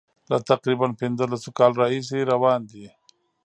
له 0.31 0.37
تقریبا 0.51 0.87
پنځلسو 1.01 1.49
کالو 1.57 1.79
راهیسي 1.81 2.19
روان 2.31 2.59
دي. 2.71 2.85